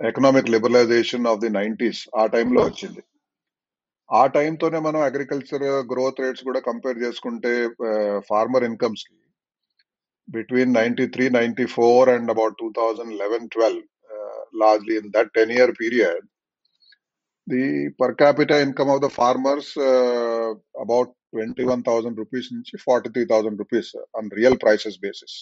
economic 0.00 0.50
liberalisation 0.50 1.26
of 1.26 1.40
the 1.40 1.50
nineties 1.50 2.02
ఆ 2.16 2.24
టైంలో 2.26 2.60
వచ్చింది. 2.64 3.02
ఆ 4.10 4.22
టైంతోనే 4.36 4.78
మనం 4.78 5.00
అగ్రికల్చర్ 5.00 5.64
గ్రోత్ 5.92 6.20
రేట్స్ 6.20 6.44
కూడా 6.44 6.60
కంపేర్ 6.60 6.98
చేసుకుంటే 6.98 7.52
farmer 8.30 8.64
ఇన్కమ్స్కి 8.64 9.16
between 10.28 10.74
ninety 10.74 11.06
three 11.06 11.24
ninety 11.28 11.66
four 11.66 12.08
and 12.08 12.30
about 12.30 12.58
two 12.58 12.68
thousand 12.76 13.14
eleven 13.14 13.48
twelve 13.48 13.84
largely 14.62 14.96
in 14.96 15.12
that 15.16 15.30
ten 15.34 15.50
year 15.50 15.72
period 15.80 16.26
the 17.46 17.64
per 18.00 18.14
capital 18.14 18.64
income 18.68 18.90
of 18.90 19.04
the 19.06 19.10
farmers 19.20 19.72
about 20.84 21.12
twenty 21.32 21.64
one 21.70 21.82
thousand 21.88 22.20
rupees 22.22 22.48
నుంచి 22.56 22.74
forty 22.86 23.10
three 23.14 23.24
thousand 23.32 23.60
rupees 23.62 23.90
on 24.18 24.30
real 24.40 24.58
prices 24.64 24.98
basis 25.06 25.36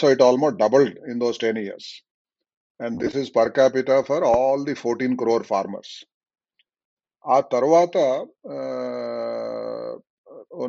so 0.00 0.06
it 0.14 0.24
almost 0.28 0.60
doubled 0.64 0.96
in 1.12 1.20
those 1.24 1.40
ten 1.46 1.60
years 1.64 1.90
and 2.80 2.96
this 3.04 3.16
is 3.22 3.30
per 3.38 3.52
capita 3.58 3.98
for 4.10 4.26
all 4.34 4.64
the 4.70 4.76
fourteen 4.84 5.18
crore 5.22 5.46
farmers 5.52 5.94
ఆ 7.24 7.38
తర్వాత 7.54 7.96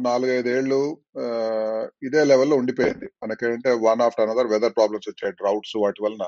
నాలుగైదేళ్ళు 0.08 0.80
ఇదే 2.08 2.22
లెవెల్లో 2.32 2.56
ఉండిపోయింది. 2.62 3.08
మనకేంటే 3.24 3.70
one 3.88 4.02
after 4.06 4.26
another 4.26 4.50
weather 4.54 4.76
problems 4.78 5.10
వచ్చాయి 5.10 5.34
droughts 5.42 5.76
వాటి 5.84 6.00
వలన. 6.06 6.26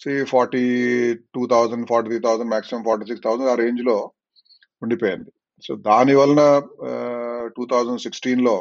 See 0.00 0.12
forty 0.32 0.62
two 1.34 1.42
thousand 1.52 1.86
forty 1.90 2.08
three 2.10 2.20
thousand 2.26 2.52
maximum 2.54 2.82
forty 2.88 3.06
six 3.10 3.24
thousand 3.26 3.50
ఆ 3.52 3.56
రేంజ్లో 3.62 3.96
ఉండిపోయింది. 4.84 5.30
సో 5.62 5.74
దాని 5.86 6.14
వలన 6.14 6.42
టూ 7.56 7.66
థౌజండ్ 7.66 8.00
సిక్స్టీన్లో 8.00 8.56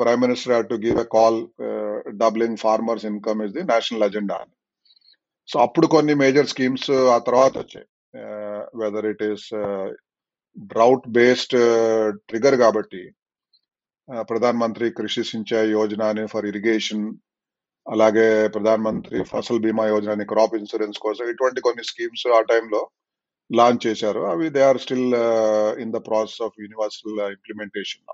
prime 0.00 0.20
minister 0.20 0.68
to 0.68 0.74
give 0.84 0.98
a 1.00 1.06
call 1.16 1.38
doubling 2.16 2.56
farmers 2.56 3.06
income 3.06 3.42
is 3.42 3.52
the 3.52 3.64
national 3.64 4.02
agenda 4.02 4.34
అని 4.34 4.54
సో 5.48 5.58
అప్పుడు 5.58 5.86
కొన్ని 5.86 6.14
మేజర్ 6.14 6.46
స్కీమ్స్ 6.46 6.90
ఆ 7.14 7.18
తర్వాత 7.18 7.58
వచ్చాయి. 7.58 7.86
Whether 8.76 9.06
it 9.06 9.22
is 9.22 9.46
drought 10.56 11.06
based 11.08 11.56
trigger 12.28 12.56
కాబట్టి 12.56 13.02
ప్రధాన్ 14.08 14.58
మంత్రి 14.58 14.86
కృషి 14.90 15.22
సించాయి 15.24 15.70
యోజన 15.70 16.02
అని 16.02 16.26
ఫర్ 16.26 16.46
ఇరిగేషన్ 16.46 17.04
అలాగే 17.86 18.48
ప్రధాన్ 18.48 18.84
మంత్రి 18.84 19.18
ఫసల్ 19.24 19.60
బీమా 19.60 19.86
యోజన 19.86 20.10
అని 20.10 20.24
క్రాప్ 20.24 20.54
ఇన్సూరెన్స్ 20.54 20.98
కోసం 20.98 21.24
ఇటువంటి 21.30 21.60
కొన్ని 21.60 21.84
స్కీమ్స్ 21.84 22.26
ఆ 22.28 22.40
టైంలో 22.40 22.80
లాంచ్ 23.50 23.86
చేశారు. 23.86 24.20
అవి 24.32 24.46
they 24.56 24.62
are 24.70 24.80
still 24.84 25.10
in 25.84 25.94
the 25.96 26.00
process 26.08 26.42
of 26.46 26.58
universal 26.64 27.20
implementation 27.36 28.04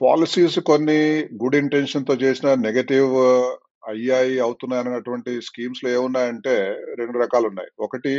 policies 0.00 0.58
కొన్ని 0.70 1.00
గుడ్ 1.42 1.56
ఇంటెన్షన్తో 1.62 2.14
చేసిన 2.22 2.48
నెగటివ్ 2.66 3.10
uh, 3.30 3.50
అయ్యాయి 3.90 4.34
అవుతున్నాయి 4.40 4.82
అన్నటువంటి 4.82 5.32
స్కీమ్స్లో 5.40 5.88
ఏమున్నాయంటే 5.96 6.54
రెండు 7.00 7.16
రకాలు 7.18 7.46
ఉన్నాయి. 7.48 7.70
ఒకటి 7.86 8.12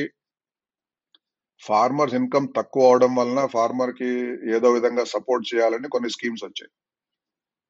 ఫార్మర్స్ 1.61 2.15
ఇన్కమ్ 2.19 2.47
తక్కువ 2.57 2.87
అవడం 2.89 3.11
వలన 3.15 3.41
ఫార్మర్కి 3.55 4.11
ఏదో 4.55 4.69
విధంగా 4.77 5.03
సపోర్ట్ 5.15 5.45
చేయాలని 5.51 5.89
కొన్ని 5.89 6.09
స్కీమ్స్ 6.15 6.45
వచ్చాయి. 6.45 6.71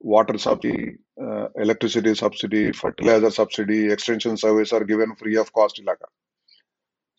Water 0.03 0.41
subsidy 0.47 0.75
electricity 1.65 2.13
subsidy 2.23 2.61
fertilizer 2.81 3.37
subsidy 3.39 3.79
extension 3.95 4.41
service 4.45 4.73
are 4.73 4.87
given 4.91 5.15
free 5.21 5.33
of 5.43 5.53
cost 5.59 5.81
ఇలాగా. 5.83 6.07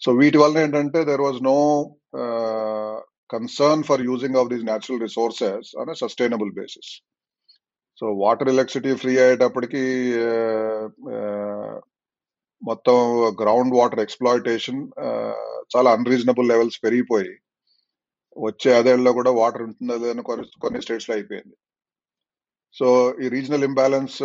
సో 0.02 0.10
వీటి 0.20 0.38
వలన 0.42 0.64
ఏంటంటే 0.64 1.00
there 1.10 1.24
was 1.26 1.40
no 1.50 1.58
concern 3.30 3.84
for 3.88 4.02
using 4.10 4.38
of 4.40 4.50
these 4.52 4.68
natural 4.70 5.02
resources 5.06 5.70
అనే 5.82 5.94
sustainable 6.02 6.52
basis 6.52 6.92
so 7.98 8.06
water 8.22 8.48
electricity 8.48 8.92
free 9.00 9.12
అయ్యేటప్పటికి 9.24 9.82
uh, 10.28 10.84
uh, 11.14 11.74
మొత్తం 12.62 12.96
ground 13.40 13.74
water 13.76 14.02
exploitation 14.04 14.80
చాలా 15.74 15.88
unreasonable 15.96 16.48
levels 16.48 16.76
పెరిగిపోయి 16.84 17.32
వచ్చే 18.36 18.70
అదేళ్ళలో 18.72 19.12
కూడా 19.12 19.30
వాటర్ 19.30 19.62
ఉంటుందో 19.62 19.94
లేదని 20.02 20.22
కొన్ని 20.22 20.44
కొన్ని 20.64 20.80
స్టేట్స్లో 20.84 21.14
అయిపోయింది. 21.16 21.56
సో 22.76 22.86
ఈ 23.24 23.28
రీజనల్ 23.28 23.66
ఇంబ్యాలెన్స్ 23.70 24.18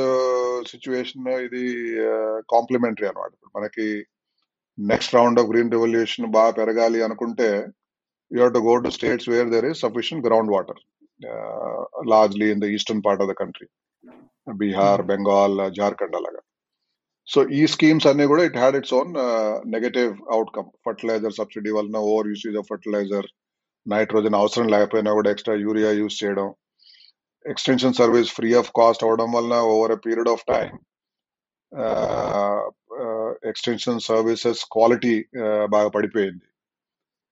సిచ్యువేషన్ 0.74 1.28
ఇది 1.48 1.66
uh, 2.10 2.38
కాంప్లిమెంటరీ 2.54 3.08
అనమాట 3.12 3.34
మనకి 3.58 3.88
next 4.78 5.16
round 5.16 5.40
of 5.40 5.50
green 5.52 5.72
revolution 5.72 6.28
బాగా 6.32 6.52
పెరగాలి 6.52 7.00
అనుకుంటే 7.02 7.50
you 8.32 8.40
have 8.42 8.54
to 8.54 8.62
go 8.68 8.74
to 8.78 8.90
states 8.90 9.30
where 9.30 9.50
there 9.50 9.66
is 9.66 9.82
sufficient 9.82 10.26
ground 10.26 10.52
water 10.52 10.82
largely 12.08 12.50
in 12.52 12.62
the 12.62 12.70
eastern 12.76 13.04
part 13.08 13.22
of 13.22 13.30
the 13.32 13.36
country 13.42 13.68
Bihar 14.60 15.04
Bengal 15.04 15.58
Jharkhand 15.80 16.18
అలాగా 16.20 16.42
so 17.28 17.40
ఈ 17.52 17.64
schemes 17.68 18.08
అన్ని 18.08 18.26
కూడా 18.28 18.44
it 18.44 18.58
had 18.58 18.76
its 18.76 18.94
own 18.94 19.10
negative 19.70 20.12
outcome 20.36 20.70
fertiliser 20.86 21.36
subsidy 21.40 21.72
వలన 21.78 21.98
over 22.08 22.30
usage 22.32 22.58
of 22.58 22.70
fertiliser 22.70 23.28
nitrogen 23.86 24.38
అవసరం 24.40 24.68
లేకపోయినా 24.68 25.12
కూడా 25.14 25.32
extra 25.32 25.56
urea 25.66 25.92
use 26.00 26.16
చేయడం 26.22 26.48
extension 27.46 27.98
service 28.00 28.32
free 28.34 28.50
of 28.54 28.72
cost 28.80 29.06
అవడం 29.08 29.30
వలన 29.32 29.58
over 29.74 29.92
a 29.92 30.00
period 30.06 30.32
of 30.34 30.46
time 30.48 30.72
extension 33.46 34.00
services 34.00 34.62
quality 34.72 35.26
బాగా 35.70 35.88
పడిపోయింది. 35.88 36.46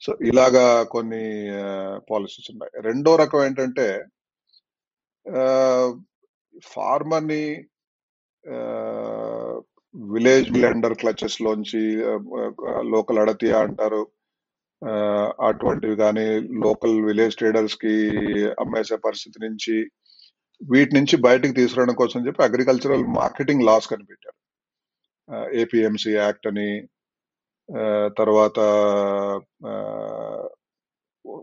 సో 0.01 0.17
ఇలాగా 0.21 0.83
కొన్ని 0.83 1.23
uh, 1.49 1.93
పాలసీస్ 2.11 2.51
ఉన్నాయి. 2.51 2.71
రెండో 2.81 3.15
రకం 3.15 3.45
ఏంటంటే 3.45 3.87
uh, 5.25 5.87
ఫార్మర్ని 6.73 7.45
విలేజ్ 9.95 10.51
బ్లెండర్ 10.51 10.93
క్లచెస్ 10.93 11.41
లోంచి 11.41 11.83
uh, 12.05 12.81
లోకల్ 12.83 13.19
అడతియా 13.19 13.59
అంటారు. 13.59 14.03
అటువంటివి 15.49 15.95
కానీ 15.95 16.25
లోకల్ 16.65 16.95
విలేజ్ 17.01 17.35
ట్రేడర్స్కి 17.35 17.93
అమ్మేసే 18.63 18.95
పరిస్థితి 18.95 19.37
నుంచి 19.45 19.75
వీటి 20.61 20.93
నుంచి 20.95 21.15
బయటకు 21.17 21.53
తీసుకురావడం 21.53 21.95
కోసం 21.95 22.27
చెప్పి 22.27 22.43
అగ్రికల్చరల్ 22.43 23.05
మార్కెటింగ్ 23.19 23.63
లాస్ 23.63 23.87
కనిపెట్టారు. 23.87 24.34
ఏపీఎంసీ 25.53 26.13
యాక్ట్ 26.15 26.47
అని 26.47 26.87
తర్వాత 28.17 28.59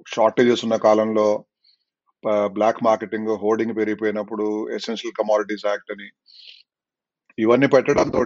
షార్టేజెస్ 0.09 0.65
ఉన్న 0.65 0.77
కాలంలో 0.77 1.45
బ్లాక్ 2.47 2.85
మార్కెటింగ్ 2.85 3.29
హోర్డింగ్ 3.29 3.77
పెరిగిపోయినప్పుడు 3.77 4.71
ఎసెన్షియల్ 4.71 5.17
కమాడిటీస్ 5.19 5.67
యాక్ట్ 5.67 5.93
అని 5.93 6.09
ఇవన్నీ 7.39 7.67
పెట్టడంతో 7.67 8.23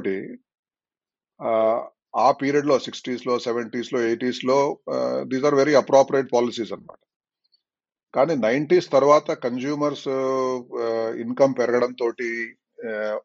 ఆ 2.17 2.31
పీరియడ్లో 2.31 2.79
సిక్స్టీస్లో 2.79 3.39
సెవెంటీస్లో 3.39 4.01
ఎయిటీస్లో 4.01 4.79
these 5.23 5.45
are 5.45 5.55
very 5.55 5.75
appropriate 5.75 6.29
policies 6.33 6.73
అన్నమాట. 6.73 6.99
కానీ 8.15 8.35
నైంటీస్ 8.35 8.93
తర్వాత 8.93 9.31
కన్జ్యూమర్స్ 9.31 10.09
ఇన్కమ్ 11.21 11.55
పెరగడం 11.59 11.93
తోటి 11.93 12.57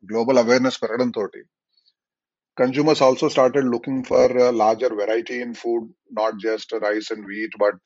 గ్లోబల్ 0.06 0.38
అవేర్నెస్ 0.38 0.84
పెరగడం 0.84 1.10
తోటి 1.10 1.44
consumers 2.57 3.03
also 3.03 3.27
started 3.29 3.71
looking 3.75 4.05
for 4.11 4.35
larger 4.61 4.95
variety 5.01 5.37
in 5.47 5.57
food 5.63 5.89
not 6.21 6.37
just 6.47 6.73
rice 6.87 7.11
and 7.15 7.27
wheat 7.33 7.57
but 7.65 7.79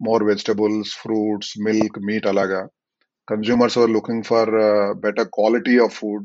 more 0.00 0.22
vegetables 0.30 0.92
fruits 1.02 1.52
milk 1.66 1.98
meat 2.08 2.28
అలాగా 2.32 2.62
consumers 3.28 3.78
are 3.82 3.92
looking 3.96 4.26
for 4.30 4.52
better 5.06 5.30
quality 5.38 5.76
of 5.86 5.96
food 6.02 6.24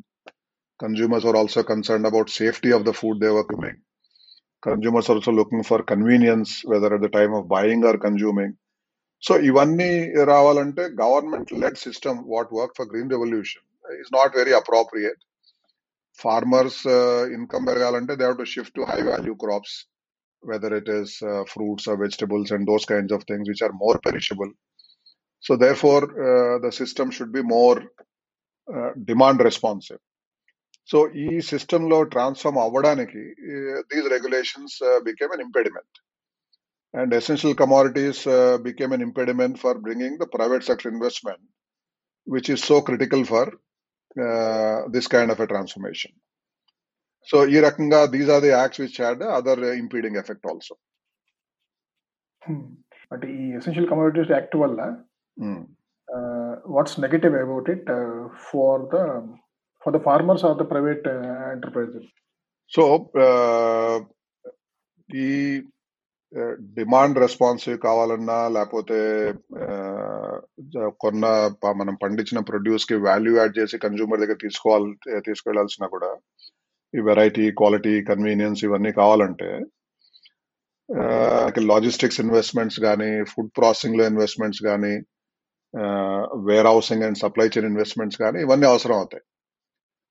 consumers 0.79 1.25
are 1.25 1.35
also 1.35 1.61
concerned 1.63 2.05
about 2.05 2.29
safety 2.31 2.71
of 2.71 2.85
the 2.85 2.93
food 2.93 3.19
they 3.19 3.29
were 3.29 3.43
consuming 3.43 3.77
consumers 4.63 5.09
are 5.09 5.15
also 5.15 5.31
looking 5.31 5.63
for 5.63 5.83
convenience 5.83 6.61
whether 6.63 6.93
at 6.95 7.01
the 7.01 7.09
time 7.09 7.33
of 7.33 7.47
buying 7.49 7.83
or 7.83 7.95
consuming 7.99 8.53
so 9.23 9.33
ఇవన్నీ 9.47 9.87
రావాలంటే 10.29 10.83
government 11.01 11.49
led 11.61 11.79
system 11.85 12.19
what 12.33 12.51
work 12.57 12.75
for 12.77 12.87
green 12.91 13.09
revolution 13.15 13.65
is 14.01 14.11
not 14.17 14.35
very 14.39 14.53
appropriate 14.59 15.19
farmers 16.19 16.81
income 17.37 17.67
పెరగాలంటే 17.67 18.13
they 18.19 18.25
have 18.25 18.39
to 18.39 18.47
shift 18.53 18.75
to 18.75 18.85
high 18.91 18.99
value 19.01 19.33
crops 19.35 19.75
whether 20.43 20.75
it 20.79 20.91
is 20.97 21.13
fruits 21.53 21.87
or 21.89 21.99
vegetables 21.99 22.51
and 22.53 22.67
those 22.67 22.85
kinds 22.85 23.15
of 23.17 23.25
things 23.31 23.49
which 23.49 23.63
are 23.63 23.75
more 23.83 23.99
perishable 24.07 24.51
so 25.43 25.55
therefore 25.85 26.05
the 26.65 26.69
system 26.81 27.11
should 27.11 27.35
be 27.37 27.43
more 27.55 27.79
demand 29.09 29.41
responsive 29.41 29.99
so 30.89 30.99
ఈ 31.23 31.29
system 31.49 31.87
లో 31.89 31.97
transform 32.13 32.59
అవ్వడానికి 32.59 33.23
these 33.91 34.07
regulations 34.15 34.77
became 35.03 35.33
an 35.33 35.43
impediment 35.47 35.97
and 36.93 37.11
essential 37.13 37.55
commodities 37.55 38.21
became 38.61 38.93
an 38.93 39.03
impediment 39.07 39.57
for 39.59 39.77
bringing 39.77 40.17
the 40.17 40.27
private 40.35 40.63
sector 40.63 40.91
investment 40.93 41.43
which 42.27 42.49
is 42.51 42.63
so 42.65 42.77
critical 42.81 43.25
for 43.25 43.51
this 44.88 45.08
kind 45.08 45.32
of 45.32 45.40
a 45.40 45.46
transformation 45.46 46.14
so 47.28 47.36
ఈ 47.46 47.60
రకంగా 47.60 48.00
these 48.06 48.30
are 48.30 48.42
the 48.42 48.52
acts 48.52 48.80
which 48.80 48.98
had 49.00 49.22
other 49.36 49.62
impeding 49.76 50.16
effect 50.16 50.46
also 50.46 50.74
అంటే 53.12 53.26
ఈ 53.34 53.44
essential 53.50 53.88
commodities 53.88 54.32
act 54.32 54.56
వల్ల 54.56 54.80
what's 56.68 56.96
negative 57.00 57.34
about 57.36 57.68
it 57.70 57.90
far 58.48 58.82
the 58.94 58.98
for 59.82 59.94
the 59.96 60.00
farmers 60.02 60.44
or 60.44 60.58
the 60.58 60.66
private 60.70 61.06
enterprises 61.52 62.08
so 62.72 62.82
ఈ 65.08 65.30
demand 66.76 67.18
responsive 67.18 67.78
కావాలన్నా 67.78 68.48
లేకపోతే 68.48 68.98
కొన్న 71.00 71.24
మనం 71.76 71.94
పండించిన 71.94 72.40
ప్రొడ్యూస్కి 72.40 72.94
వాల్యూ 72.94 73.36
యాడ్ 73.36 73.58
చేసి 73.58 73.78
కన్జ్యూమర్ 73.78 74.20
దగ్గర 74.20 74.38
తీసుకోవాలి 74.40 75.20
తీసుకెళ్ళాల్సిన 75.20 75.86
కూడా 75.86 76.10
ఈ 76.94 77.00
వెరైటీ 77.00 77.50
క్వాలిటీ 77.50 78.02
కన్వీనియన్స్ 78.02 78.64
ఇవన్నీ 78.64 78.92
కావాలంటే 78.92 79.50
లాజిస్టిక్స్ 81.72 82.20
ఇన్వెస్ట్మెంట్స్ 82.20 82.80
కానీ 82.80 83.24
ఫుడ్ 83.24 83.52
ప్రాసెసింగ్లో 83.58 84.06
ఇన్వెస్ట్మెంట్స్ 84.06 84.62
కానీ 84.62 84.94
warehousing 86.66 87.02
and 87.02 87.18
supply 87.18 87.46
chain 87.46 87.66
investments 87.66 88.18
కానీ 88.18 88.40
ఇవన్నీ 88.40 88.66
అవసరం 88.66 88.96
అవుతాయి. 88.96 89.24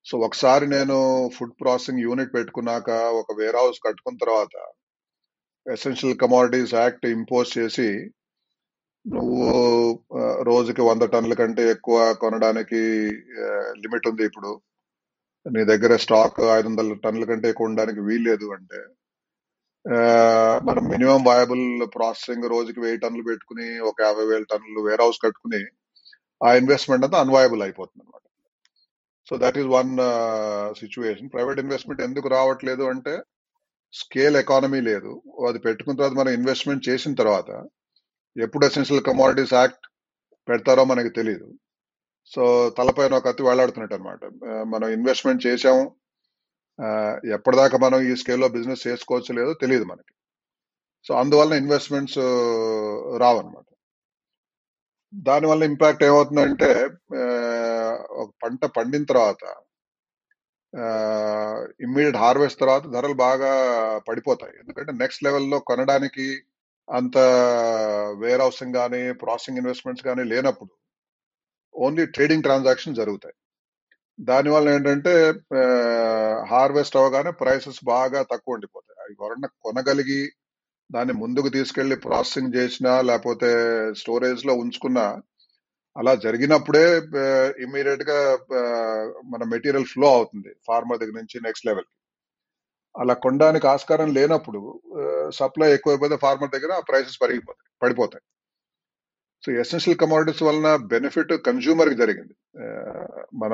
సో 0.05 0.17
ఒకసారి 0.17 0.67
నేను 0.67 0.98
ఫుడ్ 1.38 1.53
ప్రాసెసింగ్ 1.62 2.00
యూనిట్ 2.00 2.34
పెట్టుకున్నాక 2.34 2.89
ఒక 2.89 3.36
వేర్ 3.39 3.55
హౌస్ 3.55 3.79
కట్టుకున్న 3.88 4.17
తర్వాత 4.25 4.55
ఎసెన్షియల్ 5.65 6.17
కమాడిటీస్ 6.17 6.74
యాక్ట్ 6.74 7.05
ఇంపోజ్ 7.15 7.50
చేసి 7.58 7.89
నువ్వు 9.05 9.46
రోజుకి 10.43 10.82
వంద 10.82 11.03
టన్నుల 11.13 11.34
కంటే 11.34 11.63
ఎక్కువ 11.70 11.98
కొనడానికి 12.13 12.81
లిమిట్ 13.83 14.07
ఉంది 14.11 14.24
ఇప్పుడు. 14.29 14.51
నీ 15.46 15.61
దగ్గర 15.66 15.94
స్టాక్ 15.96 16.40
ఐదు 16.57 16.68
వందల 16.68 16.94
టన్నుల 17.05 17.25
కంటే 17.25 17.48
ఎక్కువ 17.50 17.70
ఉండడానికి 17.70 18.01
వీల్లేదు 18.01 18.48
అంటే 18.51 18.79
మనం 20.68 20.83
మినిమం 20.90 21.24
వయబుల్ 21.24 21.66
ప్రాసెసింగ్ 21.96 22.46
రోజుకి 22.50 22.79
వెయ్యి 22.79 22.98
టన్నులు 22.98 23.24
పెట్టుకుని 23.24 23.68
ఒక 23.79 23.98
యాభై 24.01 24.25
వేల 24.25 24.44
టన్నులు 24.51 24.81
వేర్ 24.87 25.01
హౌస్ 25.01 25.20
కట్టుకుని 25.25 25.61
ఆ 26.44 26.51
ఇన్వెస్ట్మెంట్ 26.53 27.05
అంతా 27.05 27.20
అన్వయబుల్ 27.20 27.64
అయిపోతుంది 27.64 28.03
అనమాట 28.03 28.24
so 29.27 29.35
that 29.37 29.57
is 29.57 29.70
one 29.77 29.92
situation 30.79 31.31
private 31.33 31.59
investment 31.59 32.01
ఎందుకు 32.01 32.27
రావట్లేదు 32.27 32.83
అంటే 32.83 33.16
స్కేల్ 33.94 34.36
ఎకానమీ 34.36 34.82
లేదు. 34.82 35.12
అది 35.48 35.60
పెట్టుకున్న 35.60 35.98
తర్వాత 35.98 36.16
మనం 36.20 36.32
ఇన్వెస్ట్మెంట్ 36.34 36.88
చేసిన 36.90 37.14
తర్వాత 37.14 37.50
ఎప్పుడు 38.36 38.66
ఎసెన్షియల్ 38.66 39.03
కమాడిటీస్ 39.03 39.53
యాక్ట్ 39.53 39.86
పెడతారో 40.48 40.84
మనకి 40.92 41.10
తెలియదు 41.10 41.48
సో 42.34 42.44
తలపైన 42.77 43.14
ఒక 43.14 43.27
అతి 43.27 43.44
వేలాడుతున్నట్టు 43.44 43.96
అనమాట 43.96 44.20
మనం 44.74 44.88
ఇన్వెస్ట్మెంట్ 44.90 45.46
చేసాము 45.48 45.84
ఎప్పటిదాకా 47.34 47.77
మనం 47.77 48.00
ఈ 48.01 48.16
స్కేల్లో 48.16 48.48
బిజినెస్ 48.48 48.88
చేసుకోవచ్చు 48.88 49.32
లేదో 49.40 49.51
తెలియదు 49.53 49.86
మనకి. 49.86 50.14
సో 51.08 51.14
అందువల్ల 51.14 51.53
ఇన్వెస్ట్మెంట్స్ 51.53 52.20
రావన్నమాట. 53.22 53.66
దానివల్ల 55.14 55.64
ఇంపాక్ట్ 55.64 56.03
ఏమవుతుందంటే 56.03 56.70
ఒక 58.22 58.29
పంట 58.44 58.66
పండిన 58.77 59.03
తర్వాత 59.03 59.44
ఇమ్మీడియట్ 61.81 62.18
హార్వెస్ట్ 62.18 62.59
తర్వాత 62.59 62.86
ధరలు 62.88 63.14
బాగా 63.14 63.51
పడిపోతాయి. 64.09 64.53
ఎందుకంటే 64.59 64.92
నెక్స్ట్ 64.94 65.24
లెవెల్లో 65.24 65.59
కొనడానికి 65.59 66.44
అంత 66.90 67.18
వేర్ 68.20 68.42
హౌసింగ్ 68.42 68.74
కానీ 68.74 69.12
ప్రాసెసింగ్ 69.14 69.57
ఇన్వెస్ట్మెంట్స్ 69.57 70.05
కానీ 70.05 70.24
లేనప్పుడు 70.24 70.72
ఓన్లీ 71.75 72.05
ట్రేడింగ్ 72.05 72.44
ట్రాన్సాక్షన్ 72.44 72.96
జరుగుతాయి. 72.96 73.36
దానివల్ల 74.20 74.70
ఏంటంటే 74.70 75.14
హార్వెస్ట్ 76.50 76.98
అవగానే 76.98 77.31
ప్రైసెస్ 77.31 77.79
బాగా 77.83 78.24
తక్కువ 78.24 78.53
ఉండిపోతాయి. 78.53 78.98
అవి 79.03 79.16
ఎవరన్నా 79.22 79.50
కొనగలిగి 79.62 80.22
దాన్ని 80.92 81.14
ముందుకు 81.14 81.50
తీసుకెళ్ళి 81.50 81.96
ప్రాసెసింగ్ 81.96 82.55
చేసినా 82.55 83.01
లేకపోతే 83.01 83.50
స్టోరేజ్లో 83.94 84.53
ఉంచుకున్నా 84.53 85.22
అలా 85.98 86.16
జరిగినప్పుడే 86.16 86.86
ఇమీడియట్గా 87.66 88.20
మన 89.25 89.44
మెటీరియల్ 89.53 89.86
ఫ్లో 89.86 90.08
అవుతుంది 90.14 90.51
ఫార్మర్ 90.68 91.00
దగ్గర 91.00 91.16
నుంచి 91.22 91.44
నెక్స్ట్ 91.44 91.68
లెవెల్ 91.68 91.90
అలా 92.96 93.14
కొనడానికి 93.14 93.68
ఆస్కారం 93.68 94.10
లేనప్పుడు 94.14 94.62
సప్లై 95.29 95.70
ఎక్కువైపోతే 95.74 96.16
ఫార్మర్ 96.18 96.51
దగ్గర 96.51 96.72
ఆ 96.74 96.86
ప్రైసెస్ 96.90 97.22
పెరిగిపోతాయి 97.22 97.70
పడిపోతాయి. 97.84 98.24
సో 99.44 99.51
ఎసెన్షియల్ 99.62 99.98
కమోడిటీస్ 99.98 100.44
వలన 100.44 100.70
బెనిఫిట్ 100.94 101.34
కన్జ్యూమర్కి 101.48 101.96
జరిగింది 101.96 102.36
మన 103.34 103.53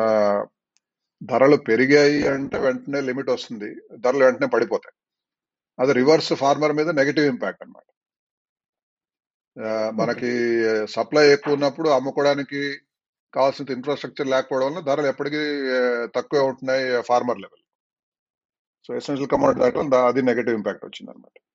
ధరలు 1.21 1.57
పెరిగాయి 1.69 2.19
అంటే 2.27 2.57
వెంటనే 2.59 2.99
లిమిట్ 3.01 3.29
వస్తుంది 3.29 3.69
ధరలు 3.99 4.23
వెంటనే 4.23 4.47
పడిపోతాయి. 4.47 4.95
అది 5.79 5.91
రివర్స్ 5.93 6.33
ఫార్మర్ 6.33 6.73
మీద 6.73 6.89
నెగిటివ్ 6.99 7.25
ఇంపాక్ట్ 7.25 7.63
అనమాట 7.63 7.87
మనకి 9.91 10.31
సప్లై 10.85 11.31
ఎక్కువ 11.31 11.53
ఉన్నప్పుడు 11.53 11.89
అమ్ముకోవడానికి 11.89 12.77
కావాల్సిన 13.35 13.71
ఇన్ఫ్రాస్ట్రక్చర్ 13.71 14.27
లేకపోవడం 14.27 14.65
వల్ల 14.65 14.79
ధరలు 14.79 15.07
ఎప్పటికీ 15.07 15.37
తక్కువే 16.15 16.41
ఉంటున్నాయి 16.41 17.01
farmer 17.01 17.39
level 17.39 17.63
so 18.83 18.95
essential 18.95 19.29
commodity 19.29 19.61
అది 19.97 20.21
నెగిటివ్ 20.21 20.55
ఇంపాక్ట్ 20.55 20.85
వచ్చింది 20.85 21.11
అనమాట 21.11 21.48